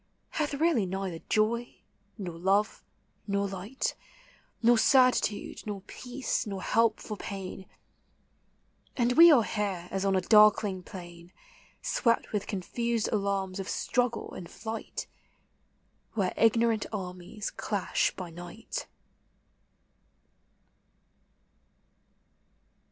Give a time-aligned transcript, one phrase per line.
[0.31, 1.75] Hath really neither joy,
[2.17, 2.83] nor love,
[3.27, 3.93] nor light,
[4.63, 7.67] Nor certitude, nor peace, nor help for pain;
[8.97, 11.31] And we are here as on a darkling plain
[11.83, 15.05] Swept with cod fused alarms of struggle and flight,
[16.13, 18.87] Where ignorant armies clash by night.